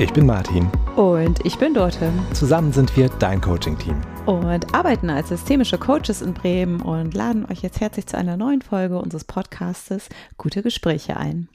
[0.00, 0.66] Ich bin Martin.
[0.96, 2.10] Und ich bin Dorte.
[2.32, 4.00] Zusammen sind wir dein Coaching-Team.
[4.24, 8.62] Und arbeiten als systemische Coaches in Bremen und laden euch jetzt herzlich zu einer neuen
[8.62, 10.08] Folge unseres Podcastes
[10.38, 11.50] Gute Gespräche ein.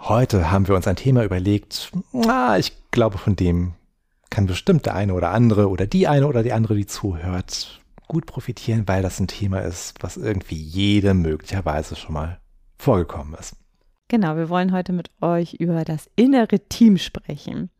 [0.00, 3.74] Heute haben wir uns ein Thema überlegt, na, ich glaube, von dem
[4.30, 8.24] kann bestimmt der eine oder andere oder die eine oder die andere, die zuhört, gut
[8.24, 12.40] profitieren, weil das ein Thema ist, was irgendwie jedem möglicherweise schon mal
[12.78, 13.54] vorgekommen ist.
[14.08, 17.70] Genau, wir wollen heute mit euch über das innere Team sprechen.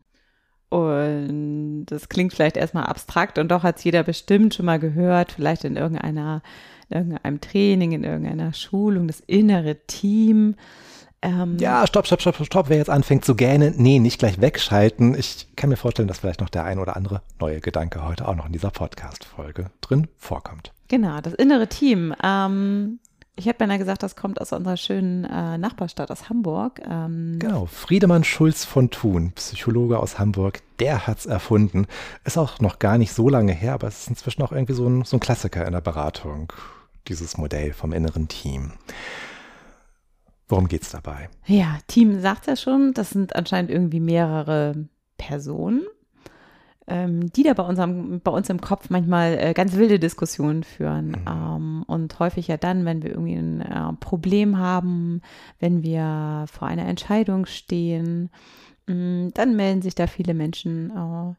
[0.69, 5.31] Und das klingt vielleicht erstmal abstrakt und doch hat es jeder bestimmt schon mal gehört,
[5.31, 6.41] vielleicht in irgendeiner,
[6.89, 10.55] in irgendeinem Training, in irgendeiner Schulung, das innere Team.
[11.21, 12.69] Ähm, ja, stopp, stopp, stopp, stopp.
[12.69, 15.15] Wer jetzt anfängt zu gähnen, nee, nicht gleich wegschalten.
[15.17, 18.35] Ich kann mir vorstellen, dass vielleicht noch der ein oder andere neue Gedanke heute auch
[18.35, 20.73] noch in dieser Podcast-Folge drin vorkommt.
[20.89, 22.13] Genau, das innere Team.
[22.21, 22.99] Ähm,
[23.37, 26.81] ich hätte beinahe gesagt, das kommt aus unserer schönen äh, Nachbarstadt aus Hamburg.
[26.89, 31.85] Ähm genau, Friedemann Schulz von Thun, Psychologe aus Hamburg, der hat es erfunden.
[32.25, 34.87] Ist auch noch gar nicht so lange her, aber es ist inzwischen auch irgendwie so
[34.87, 36.51] ein, so ein Klassiker in der Beratung,
[37.07, 38.73] dieses Modell vom inneren Team.
[40.47, 41.29] Worum geht es dabei?
[41.45, 45.85] Ja, Team sagt ja schon, das sind anscheinend irgendwie mehrere Personen
[46.89, 51.09] die da bei, unserem, bei uns im Kopf manchmal äh, ganz wilde Diskussionen führen.
[51.09, 51.25] Mhm.
[51.27, 55.21] Ähm, und häufig ja dann, wenn wir irgendwie ein äh, Problem haben,
[55.59, 58.29] wenn wir vor einer Entscheidung stehen,
[58.87, 61.33] mh, mm, dann melden sich da viele Menschen äh,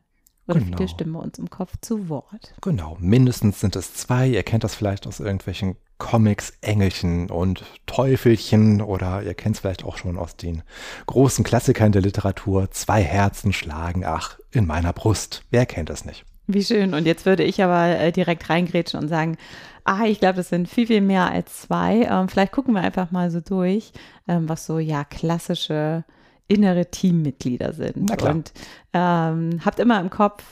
[0.48, 0.76] oder genau.
[0.76, 2.54] viele Stimmen uns im Kopf zu Wort.
[2.60, 4.28] Genau, mindestens sind es zwei.
[4.28, 9.84] Ihr kennt das vielleicht aus irgendwelchen Comics, Engelchen und Teufelchen oder ihr kennt es vielleicht
[9.84, 10.62] auch schon aus den
[11.06, 12.70] großen Klassikern der Literatur.
[12.70, 15.42] Zwei Herzen schlagen, ach, in meiner Brust.
[15.50, 16.24] Wer kennt das nicht?
[16.46, 16.94] Wie schön.
[16.94, 19.36] Und jetzt würde ich aber äh, direkt reingrätschen und sagen,
[19.84, 22.08] ah, ich glaube, das sind viel, viel mehr als zwei.
[22.10, 23.92] Ähm, vielleicht gucken wir einfach mal so durch,
[24.28, 26.04] ähm, was so, ja, klassische
[26.48, 28.22] innere Teammitglieder sind.
[28.22, 28.52] Und
[28.92, 30.42] ähm, habt immer im Kopf,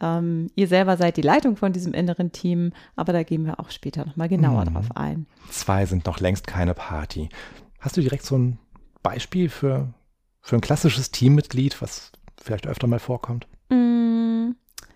[0.00, 3.70] ähm, ihr selber seid die Leitung von diesem inneren Team, aber da gehen wir auch
[3.70, 4.74] später nochmal genauer mhm.
[4.74, 5.26] drauf ein.
[5.50, 7.28] Zwei sind noch längst keine Party.
[7.78, 8.58] Hast du direkt so ein
[9.02, 9.94] Beispiel für,
[10.40, 12.10] für ein klassisches Teammitglied, was
[12.42, 13.46] vielleicht öfter mal vorkommt?
[13.70, 14.52] Mm,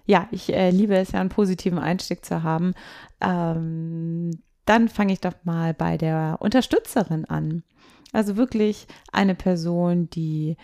[0.06, 2.74] ja, ich äh, liebe es ja, einen positiven Einstieg zu haben.
[3.20, 4.30] Ähm,
[4.68, 7.62] dann fange ich doch mal bei der Unterstützerin an.
[8.12, 10.56] Also wirklich eine Person, die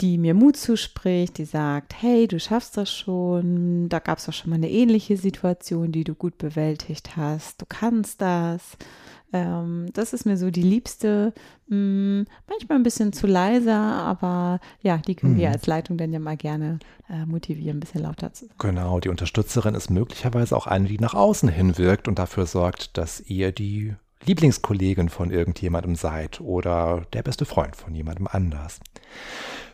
[0.00, 4.32] die mir Mut zuspricht, die sagt, hey, du schaffst das schon, da gab es doch
[4.32, 8.76] schon mal eine ähnliche Situation, die du gut bewältigt hast, du kannst das.
[9.34, 11.32] Ähm, das ist mir so die liebste,
[11.68, 15.38] mh, hm, manchmal ein bisschen zu leiser, aber ja, die können mhm.
[15.38, 18.54] wir als Leitung dann ja mal gerne äh, motivieren, ein bisschen lauter zu sein.
[18.58, 22.98] Genau, die Unterstützerin ist möglicherweise auch eine, die nach außen hin wirkt und dafür sorgt,
[22.98, 23.94] dass ihr die
[24.24, 28.80] Lieblingskollegin von irgendjemandem seid oder der beste Freund von jemandem anders.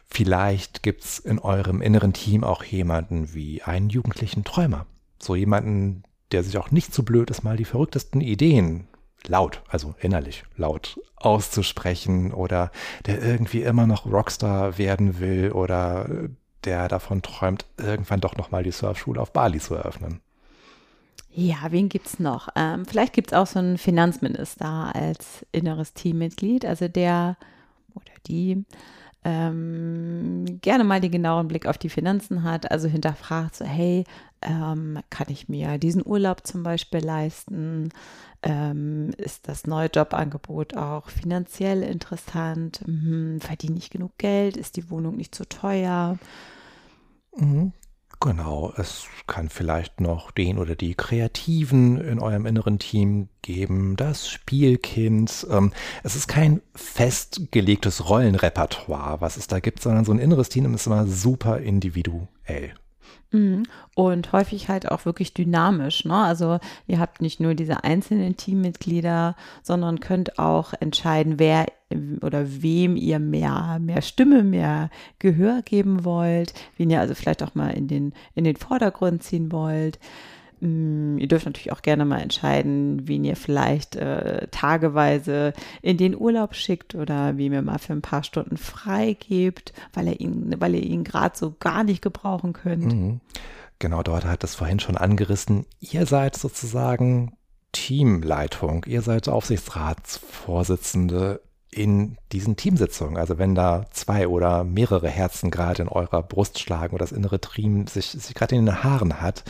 [0.09, 4.87] Vielleicht gibt's in eurem inneren Team auch jemanden wie einen jugendlichen Träumer.
[5.19, 6.03] So jemanden,
[6.33, 8.89] der sich auch nicht so blöd ist, mal die verrücktesten Ideen
[9.27, 12.71] laut, also innerlich laut auszusprechen oder
[13.07, 16.09] der irgendwie immer noch Rockstar werden will oder
[16.65, 20.21] der davon träumt, irgendwann doch nochmal die Surfschule auf Bali zu eröffnen.
[21.31, 22.49] Ja, wen gibt's noch?
[22.57, 27.37] Ähm, vielleicht gibt's auch so einen Finanzminister als inneres Teammitglied, also der
[27.95, 28.65] oder die
[29.28, 34.05] ähm, gerne mal den genauen Blick auf die Finanzen hat, also hinterfragt so, hey,
[34.41, 37.91] ähm, kann ich mir diesen Urlaub zum Beispiel leisten?
[38.43, 42.81] Ähm, ist das neue Jobangebot auch finanziell interessant?
[42.87, 44.56] Mhm, verdiene ich genug Geld?
[44.56, 46.19] Ist die Wohnung nicht zu teuer?
[47.37, 47.72] Mhm.
[48.21, 54.29] Genau, es kann vielleicht noch den oder die Kreativen in eurem inneren Team geben, das
[54.29, 55.47] Spielkind.
[55.51, 60.75] Ähm, es ist kein festgelegtes Rollenrepertoire, was es da gibt, sondern so ein inneres Team
[60.75, 62.75] ist immer super individuell.
[63.31, 63.65] Mhm.
[63.95, 66.04] Und häufig halt auch wirklich dynamisch.
[66.04, 66.16] Ne?
[66.16, 66.59] Also
[66.89, 71.66] ihr habt nicht nur diese einzelnen Teammitglieder, sondern könnt auch entscheiden, wer
[72.21, 77.55] oder wem ihr mehr, mehr Stimme, mehr Gehör geben wollt, wen ihr also vielleicht auch
[77.55, 79.99] mal in den, in den Vordergrund ziehen wollt.
[80.61, 86.15] Mm, ihr dürft natürlich auch gerne mal entscheiden, wen ihr vielleicht äh, tageweise in den
[86.17, 90.55] Urlaub schickt oder wie ihr mal für ein paar Stunden frei gebt, weil, er ihn,
[90.59, 92.93] weil ihr ihn gerade so gar nicht gebrauchen könnt.
[92.93, 93.21] Mhm.
[93.79, 95.65] Genau, dort hat es vorhin schon angerissen.
[95.79, 97.37] Ihr seid sozusagen
[97.71, 105.82] Teamleitung, ihr seid Aufsichtsratsvorsitzende in diesen Teamsitzungen, also wenn da zwei oder mehrere Herzen gerade
[105.82, 109.44] in eurer Brust schlagen oder das innere Team sich, sich gerade in den Haaren hat,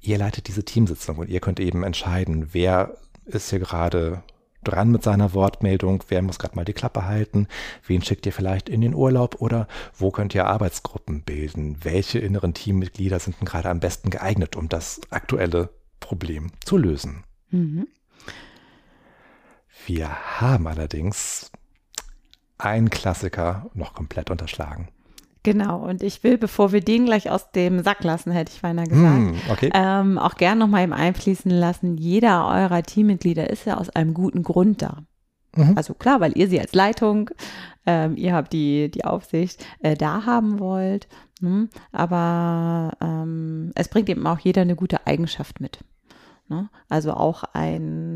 [0.00, 4.22] ihr leitet diese Teamsitzung und ihr könnt eben entscheiden, wer ist hier gerade
[4.64, 7.48] dran mit seiner Wortmeldung, wer muss gerade mal die Klappe halten,
[7.86, 9.66] wen schickt ihr vielleicht in den Urlaub oder
[9.96, 14.68] wo könnt ihr Arbeitsgruppen bilden, welche inneren Teammitglieder sind denn gerade am besten geeignet, um
[14.68, 15.70] das aktuelle
[16.00, 17.24] Problem zu lösen.
[17.50, 17.88] Mhm.
[19.86, 21.50] Wir haben allerdings
[22.58, 24.88] einen Klassiker noch komplett unterschlagen.
[25.44, 28.86] Genau, und ich will, bevor wir den gleich aus dem Sack lassen, hätte ich beinahe
[28.86, 29.70] gesagt, mm, okay.
[29.74, 34.44] ähm, auch gern nochmal im einfließen lassen, jeder eurer Teammitglieder ist ja aus einem guten
[34.44, 34.98] Grund da.
[35.56, 35.72] Mhm.
[35.76, 37.30] Also klar, weil ihr sie als Leitung,
[37.86, 41.08] ähm, ihr habt die, die Aufsicht äh, da haben wollt,
[41.40, 45.80] hm, aber ähm, es bringt eben auch jeder eine gute Eigenschaft mit.
[46.48, 46.68] Ne?
[46.88, 48.11] Also auch ein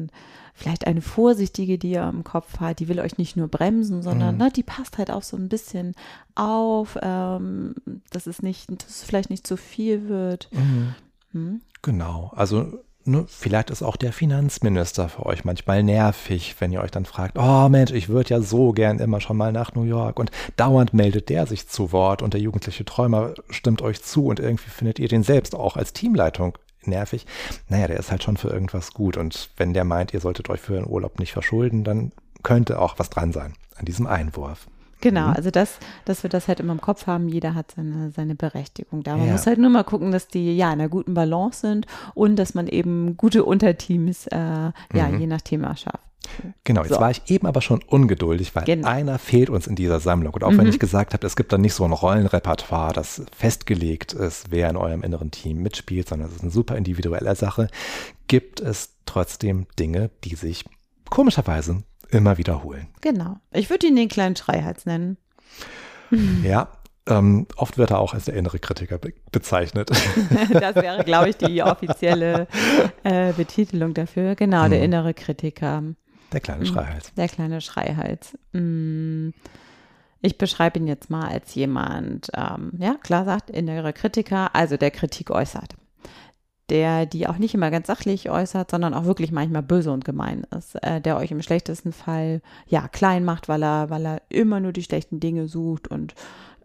[0.55, 4.35] vielleicht eine vorsichtige, die ihr im Kopf hat, die will euch nicht nur bremsen, sondern
[4.35, 4.41] mhm.
[4.41, 5.95] ne, die passt halt auch so ein bisschen
[6.35, 7.75] auf, ähm,
[8.11, 10.49] dass es nicht, dass es vielleicht nicht zu viel wird.
[10.53, 10.95] Mhm.
[11.33, 11.61] Mhm.
[11.83, 12.73] Genau, also
[13.05, 17.39] ne, vielleicht ist auch der Finanzminister für euch manchmal nervig, wenn ihr euch dann fragt,
[17.39, 20.95] oh Mensch, ich würde ja so gern immer schon mal nach New York und dauernd
[20.95, 24.99] meldet der sich zu Wort und der jugendliche Träumer stimmt euch zu und irgendwie findet
[24.99, 26.57] ihr den selbst auch als Teamleitung
[26.87, 27.27] nervig.
[27.69, 29.17] Naja, der ist halt schon für irgendwas gut.
[29.17, 32.13] Und wenn der meint, ihr solltet euch für den Urlaub nicht verschulden, dann
[32.43, 34.67] könnte auch was dran sein an diesem Einwurf.
[35.01, 35.35] Genau, mhm.
[35.35, 39.03] also das, dass wir das halt immer im Kopf haben, jeder hat seine, seine Berechtigung
[39.03, 39.17] da.
[39.17, 39.33] Man ja.
[39.33, 42.55] muss halt nur mal gucken, dass die ja in einer guten Balance sind und dass
[42.55, 44.73] man eben gute Unterteams äh, ja
[45.09, 45.21] mhm.
[45.21, 46.01] je nach Thema schafft.
[46.65, 47.01] Genau, jetzt so.
[47.01, 48.89] war ich eben aber schon ungeduldig, weil genau.
[48.89, 50.35] einer fehlt uns in dieser Sammlung.
[50.35, 50.59] Und auch mhm.
[50.59, 54.71] wenn ich gesagt habe, es gibt da nicht so ein Rollenrepertoire, das festgelegt ist, wer
[54.71, 57.69] in eurem inneren Team mitspielt, sondern es ist eine super individuelle Sache,
[58.29, 60.65] gibt es trotzdem Dinge, die sich
[61.11, 62.89] komischerweise immer wiederholen.
[63.01, 63.37] Genau.
[63.53, 65.17] Ich würde ihn den kleinen Schreihals nennen.
[66.45, 66.69] Ja,
[67.09, 69.91] ähm, oft wird er auch als der innere Kritiker be bezeichnet.
[70.53, 72.49] das wäre, glaube ich, die offizielle
[73.05, 74.35] äh, Betitelung dafür.
[74.35, 74.85] Genau, der mhm.
[74.85, 75.83] innere Kritiker.
[76.33, 76.67] Der kleine mhm.
[76.67, 77.15] Schreihals.
[77.15, 78.37] Der kleine Schreihals.
[78.53, 79.31] Mm.
[80.23, 84.91] Ich beschreibe ihn jetzt mal als jemand, ähm, ja, klar sagt, innere Kritiker, also der
[84.91, 85.77] Kritik äußert.
[86.69, 90.45] Der die auch nicht immer ganz sachlich äußert, sondern auch wirklich manchmal böse und gemein
[90.57, 90.75] ist.
[90.83, 94.73] Äh, der euch im schlechtesten Fall, ja, klein macht, weil er, weil er immer nur
[94.73, 96.15] die schlechten Dinge sucht und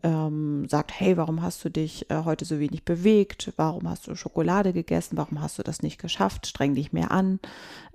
[0.04, 3.54] ähm, sagt, hey, warum hast du dich äh, heute so wenig bewegt?
[3.56, 5.18] Warum hast du Schokolade gegessen?
[5.18, 6.48] Warum hast du das nicht geschafft?
[6.48, 7.40] Streng dich mehr an.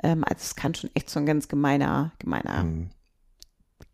[0.03, 2.91] Ähm, also es kann schon echt so ein ganz gemeiner, gemeiner hm.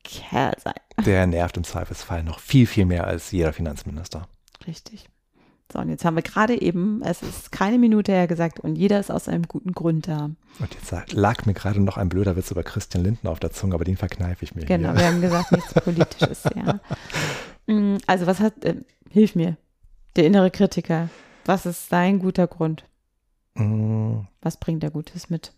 [0.04, 0.74] Kerl sein.
[1.04, 4.28] Der nervt im Zweifelsfall noch viel, viel mehr als jeder Finanzminister.
[4.66, 5.08] Richtig.
[5.72, 9.00] So, und jetzt haben wir gerade eben, es ist keine Minute her gesagt, und jeder
[9.00, 10.30] ist aus einem guten Grund da.
[10.58, 13.74] Und jetzt lag mir gerade noch ein blöder Witz über Christian Lindner auf der Zunge,
[13.74, 14.66] aber den verkneife ich mir.
[14.66, 14.98] Genau, hier.
[14.98, 16.78] wir haben gesagt, nichts Politisches, ja.
[17.66, 18.76] Mm, also was hat, äh,
[19.10, 19.56] hilf mir,
[20.16, 21.08] der innere Kritiker.
[21.44, 22.84] Was ist sein guter Grund?
[23.54, 24.20] Mm.
[24.40, 25.52] Was bringt er Gutes mit?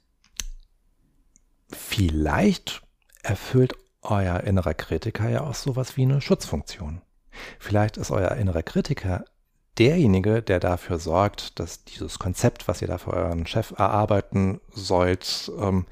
[1.70, 2.82] Vielleicht
[3.22, 7.00] erfüllt euer innerer Kritiker ja auch sowas wie eine Schutzfunktion.
[7.58, 9.24] Vielleicht ist euer innerer Kritiker
[9.78, 15.50] derjenige, der dafür sorgt, dass dieses Konzept, was ihr da für euren Chef erarbeiten sollt,
[15.58, 15.86] ähm,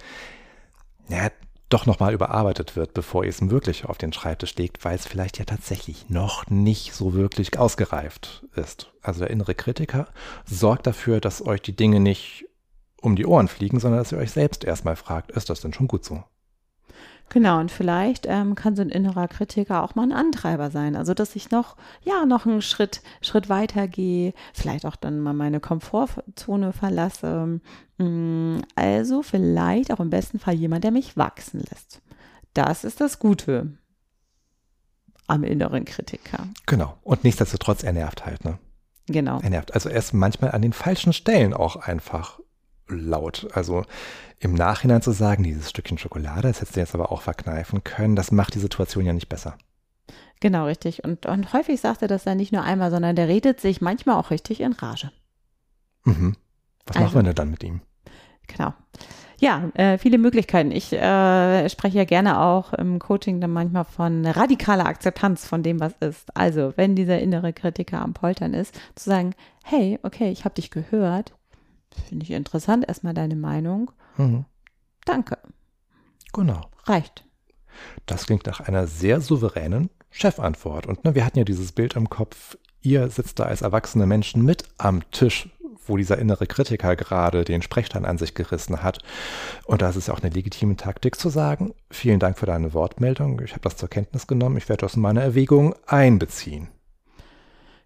[1.08, 1.30] ja,
[1.72, 5.38] doch nochmal überarbeitet wird, bevor ihr es wirklich auf den Schreibtisch legt, weil es vielleicht
[5.38, 8.92] ja tatsächlich noch nicht so wirklich ausgereift ist.
[9.00, 10.08] Also der innere Kritiker
[10.44, 12.46] sorgt dafür, dass euch die Dinge nicht
[13.00, 15.88] um die Ohren fliegen, sondern dass ihr euch selbst erstmal fragt, ist das denn schon
[15.88, 16.22] gut so?
[17.32, 20.96] Genau, und vielleicht ähm, kann so ein innerer Kritiker auch mal ein Antreiber sein.
[20.96, 25.32] Also, dass ich noch, ja, noch einen Schritt, Schritt weiter gehe, vielleicht auch dann mal
[25.32, 27.58] meine Komfortzone verlasse.
[27.96, 32.02] Mm, also vielleicht auch im besten Fall jemand, der mich wachsen lässt.
[32.52, 33.78] Das ist das Gute
[35.26, 36.46] am inneren Kritiker.
[36.66, 36.98] Genau.
[37.02, 38.58] Und nichtsdestotrotz, er nervt halt, ne?
[39.06, 39.40] Genau.
[39.40, 39.72] Er nervt.
[39.72, 42.40] Also er ist manchmal an den falschen Stellen auch einfach
[42.88, 43.48] laut.
[43.54, 43.84] Also
[44.38, 48.16] im Nachhinein zu sagen, dieses Stückchen Schokolade, das hättest du jetzt aber auch verkneifen können,
[48.16, 49.56] das macht die Situation ja nicht besser.
[50.40, 51.04] Genau, richtig.
[51.04, 54.16] Und, und häufig sagt er das dann nicht nur einmal, sondern der redet sich manchmal
[54.16, 55.12] auch richtig in Rage.
[56.04, 56.36] Mhm.
[56.86, 57.80] Was also, machen wir denn dann mit ihm?
[58.48, 58.74] Genau.
[59.38, 60.70] Ja, äh, viele Möglichkeiten.
[60.70, 65.80] Ich äh, spreche ja gerne auch im Coaching dann manchmal von radikaler Akzeptanz von dem,
[65.80, 66.36] was ist.
[66.36, 69.34] Also, wenn dieser innere Kritiker am Poltern ist, zu sagen,
[69.64, 71.34] hey, okay, ich habe dich gehört,
[72.08, 73.90] Finde ich interessant, erstmal deine Meinung.
[74.16, 74.44] Mhm.
[75.04, 75.38] Danke.
[76.32, 76.62] Genau.
[76.84, 77.24] Reicht.
[78.06, 80.86] Das klingt nach einer sehr souveränen Chefantwort.
[80.86, 84.44] Und ne, wir hatten ja dieses Bild im Kopf, ihr sitzt da als erwachsene Menschen
[84.44, 85.48] mit am Tisch,
[85.86, 88.98] wo dieser innere Kritiker gerade den Sprechstein an sich gerissen hat.
[89.64, 92.72] Und da ist es ja auch eine legitime Taktik zu sagen, vielen Dank für deine
[92.72, 96.68] Wortmeldung, ich habe das zur Kenntnis genommen, ich werde das in meine Erwägung einbeziehen.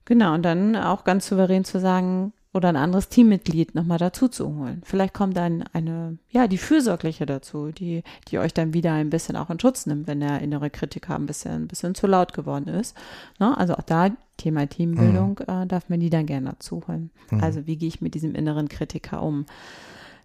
[0.05, 4.57] Genau, und dann auch ganz souverän zu sagen, oder ein anderes Teammitglied nochmal dazu zu
[4.57, 4.81] holen.
[4.85, 9.37] Vielleicht kommt dann eine, ja, die Fürsorgliche dazu, die, die euch dann wieder ein bisschen
[9.37, 12.69] auch in Schutz nimmt, wenn der innere Kritiker ein bisschen, ein bisschen zu laut geworden
[12.69, 12.97] ist.
[13.39, 13.57] Ne?
[13.57, 15.63] Also auch da Thema Teambildung mhm.
[15.63, 17.11] äh, darf man die dann gerne dazu holen.
[17.31, 17.45] Mhm.
[17.45, 19.47] Also wie gehe ich mit diesem inneren Kritiker um?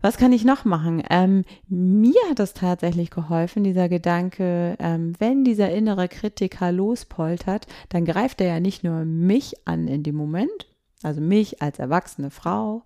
[0.02, 1.04] Was kann ich noch machen?
[1.10, 8.06] Ähm, mir hat es tatsächlich geholfen, dieser Gedanke, ähm, wenn dieser innere Kritiker lospoltert, dann
[8.06, 10.71] greift er ja nicht nur mich an in dem Moment,
[11.04, 12.84] also mich als erwachsene Frau,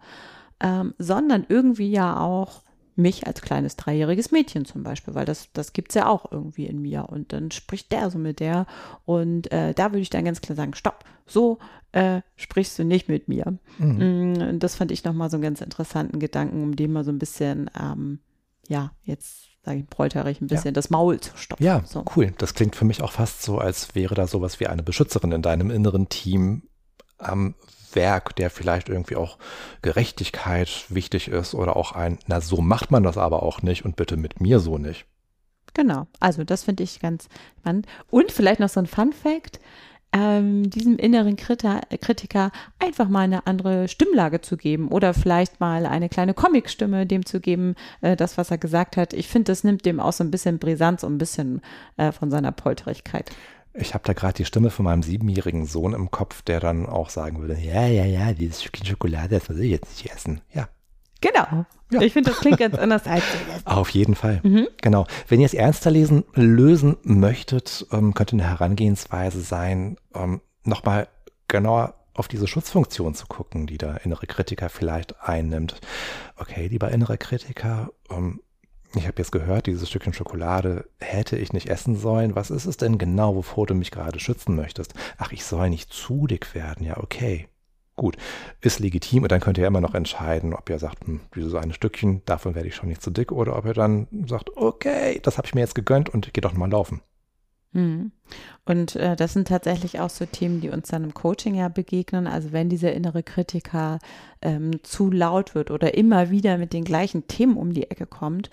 [0.60, 2.64] ähm, sondern irgendwie ja auch
[2.96, 6.66] mich als kleines dreijähriges Mädchen zum Beispiel, weil das, das gibt es ja auch irgendwie
[6.66, 7.10] in mir.
[7.10, 8.68] Und dann spricht der so mit der.
[9.04, 11.60] Und äh, da würde ich dann ganz klar sagen, stopp, so
[11.92, 13.58] äh, sprichst du nicht mit mir.
[13.78, 14.34] Mhm.
[14.34, 17.20] Mm, das fand ich nochmal so einen ganz interessanten Gedanken, um dem mal so ein
[17.20, 18.20] bisschen, ähm,
[18.68, 20.74] ja, jetzt sage ich polterig, ein bisschen ja.
[20.74, 21.64] das Maul zu stopfen.
[21.64, 22.06] Ja, so.
[22.16, 22.34] cool.
[22.38, 25.42] Das klingt für mich auch fast so, als wäre da sowas wie eine Beschützerin in
[25.42, 26.64] deinem inneren Team
[27.18, 27.56] am
[27.96, 29.38] Werk, der vielleicht irgendwie auch
[29.82, 33.96] Gerechtigkeit wichtig ist oder auch ein, na so macht man das aber auch nicht und
[33.96, 35.06] bitte mit mir so nicht.
[35.74, 37.28] Genau, also das finde ich ganz
[37.60, 37.86] spannend.
[38.10, 39.60] Und vielleicht noch so ein Fun Fact.
[40.18, 46.08] Ähm, diesem inneren Kritiker einfach mal eine andere Stimmlage zu geben oder vielleicht mal eine
[46.08, 49.12] kleine Comicstimme dem zu geben, äh, das, was er gesagt hat.
[49.12, 51.62] Ich finde, das nimmt dem auch so ein bisschen Brisanz und ein bisschen
[51.98, 53.30] äh, von seiner Polterigkeit.
[53.78, 57.10] Ich habe da gerade die Stimme von meinem siebenjährigen Sohn im Kopf, der dann auch
[57.10, 60.42] sagen würde, ja, ja, ja, dieses Stückchen Schokolade, das muss ich jetzt nicht essen.
[60.54, 60.70] Ja.
[61.22, 61.66] Genau.
[61.92, 62.02] Ja.
[62.02, 63.24] Ich finde, das klingt ganz anders als.
[63.66, 64.42] Auf jeden Fall.
[64.44, 64.68] Mhm.
[64.82, 65.08] Genau.
[65.28, 71.08] Wenn ihr es ernster lesen, lösen möchtet, ähm, könnte eine Herangehensweise sein, ähm, nochmal
[71.48, 75.82] genauer auf diese Schutzfunktion zu gucken, die der innere Kritiker vielleicht einnimmt.
[76.38, 78.40] Okay, lieber innere Kritiker, ähm,
[78.98, 82.36] ich habe jetzt gehört, dieses Stückchen Schokolade hätte ich nicht essen sollen.
[82.36, 84.94] Was ist es denn genau, wovor du mich gerade schützen möchtest?
[85.18, 86.86] Ach, ich soll nicht zu dick werden.
[86.86, 87.48] Ja, okay.
[87.98, 88.18] Gut,
[88.60, 91.74] ist legitim und dann könnt ihr immer noch entscheiden, ob ihr sagt, hm, dieses eine
[91.74, 95.38] Stückchen, davon werde ich schon nicht zu dick oder ob ihr dann sagt, okay, das
[95.38, 97.02] habe ich mir jetzt gegönnt und geh doch mal laufen.
[97.76, 98.12] Hm.
[98.66, 102.26] Und äh, das sind tatsächlich auch so Themen, die uns dann im Coaching ja begegnen.
[102.26, 104.00] Also wenn dieser innere Kritiker
[104.42, 108.50] ähm, zu laut wird oder immer wieder mit den gleichen Themen um die Ecke kommt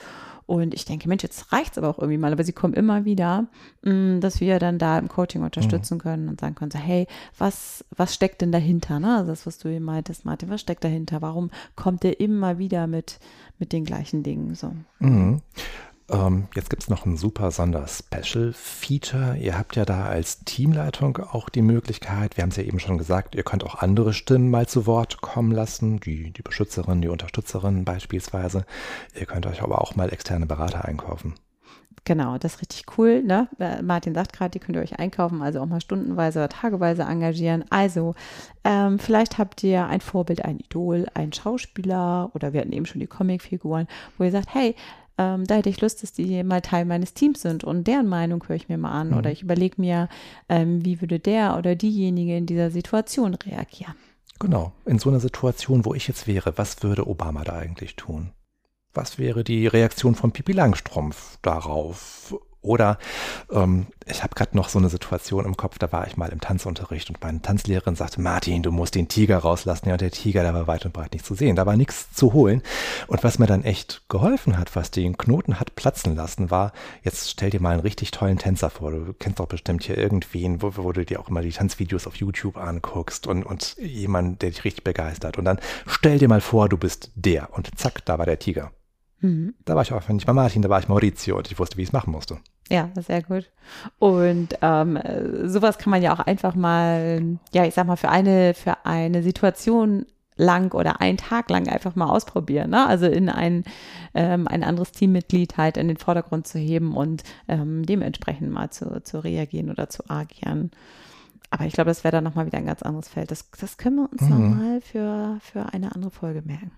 [0.46, 3.04] und ich denke, Mensch, jetzt reicht es aber auch irgendwie mal, aber sie kommen immer
[3.04, 3.46] wieder,
[3.82, 6.00] mh, mm, dass wir dann da im Coaching unterstützen mhm.
[6.00, 7.06] können und sagen können, so, hey,
[7.38, 8.98] was, was steckt denn dahinter?
[8.98, 9.18] Ne?
[9.18, 11.22] Also das, was du eben meintest, Martin, was steckt dahinter?
[11.22, 13.20] Warum kommt der immer wieder mit,
[13.58, 14.54] mit den gleichen Dingen?
[14.54, 14.72] So.
[14.98, 15.40] Mhm.
[16.12, 19.38] Ähm, jetzt gibt es noch ein super Sonder-Special-Feature.
[19.38, 22.98] Ihr habt ja da als Teamleitung auch die Möglichkeit, wir haben es ja eben schon
[22.98, 27.08] gesagt, ihr könnt auch andere Stimmen mal zu Wort kommen lassen, die, die Beschützerin, die
[27.08, 28.66] Unterstützerin beispielsweise.
[29.18, 31.34] Ihr könnt euch aber auch mal externe Berater einkaufen.
[32.04, 33.22] Genau, das ist richtig cool.
[33.22, 33.48] Ne?
[33.60, 37.02] Äh, Martin sagt gerade, die könnt ihr euch einkaufen, also auch mal stundenweise oder tageweise
[37.02, 37.64] engagieren.
[37.70, 38.14] Also,
[38.64, 43.00] ähm, vielleicht habt ihr ein Vorbild, ein Idol, einen Schauspieler oder wir hatten eben schon
[43.00, 43.86] die Comicfiguren,
[44.18, 44.74] wo ihr sagt, hey,
[45.18, 48.42] ähm, da hätte ich Lust, dass die mal Teil meines Teams sind und deren Meinung
[48.46, 49.16] höre ich mir mal an mhm.
[49.18, 50.08] oder ich überlege mir,
[50.48, 53.94] ähm, wie würde der oder diejenige in dieser Situation reagieren.
[54.38, 58.32] Genau, in so einer Situation, wo ich jetzt wäre, was würde Obama da eigentlich tun?
[58.94, 62.34] Was wäre die Reaktion von Pippi Langstrumpf darauf?
[62.62, 62.98] Oder
[63.50, 66.40] ähm, ich habe gerade noch so eine Situation im Kopf, da war ich mal im
[66.40, 69.88] Tanzunterricht und meine Tanzlehrerin sagte, Martin, du musst den Tiger rauslassen.
[69.88, 71.56] Ja, und der Tiger, der war weit und breit nicht zu sehen.
[71.56, 72.62] Da war nichts zu holen.
[73.08, 77.30] Und was mir dann echt geholfen hat, was den Knoten hat platzen lassen, war, jetzt
[77.30, 78.92] stell dir mal einen richtig tollen Tänzer vor.
[78.92, 82.16] Du kennst doch bestimmt hier irgendwen, wo, wo du dir auch immer die Tanzvideos auf
[82.16, 85.36] YouTube anguckst und, und jemand, der dich richtig begeistert.
[85.36, 87.52] Und dann stell dir mal vor, du bist der.
[87.52, 88.70] Und zack, da war der Tiger.
[89.22, 89.54] Mhm.
[89.64, 91.82] Da war ich auch nicht mal Martin, da war ich Maurizio und ich wusste, wie
[91.82, 92.38] ich es machen musste.
[92.68, 93.50] Ja, sehr gut.
[93.98, 94.98] Und ähm,
[95.44, 99.22] sowas kann man ja auch einfach mal, ja, ich sag mal, für eine, für eine
[99.22, 102.70] Situation lang oder einen Tag lang einfach mal ausprobieren.
[102.70, 102.86] Ne?
[102.86, 103.64] Also in ein,
[104.14, 109.02] ähm, ein anderes Teammitglied halt in den Vordergrund zu heben und ähm, dementsprechend mal zu,
[109.02, 110.70] zu reagieren oder zu agieren.
[111.50, 113.30] Aber ich glaube, das wäre dann nochmal wieder ein ganz anderes Feld.
[113.30, 114.30] Das, das können wir uns mhm.
[114.30, 116.72] nochmal für, für eine andere Folge merken.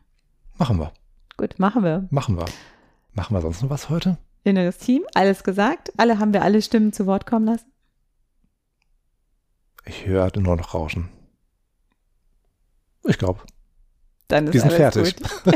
[0.59, 0.93] Machen wir.
[1.37, 2.07] Gut, machen wir.
[2.11, 2.47] Machen wir.
[3.13, 4.19] Machen wir sonst noch was heute?
[4.45, 5.93] inneres Team, alles gesagt.
[5.97, 7.67] Alle haben wir alle Stimmen zu Wort kommen lassen.
[9.87, 11.09] Ich höre nur noch Rauschen.
[13.05, 13.41] Ich glaube.
[14.29, 15.15] Dann ist Die sind fertig.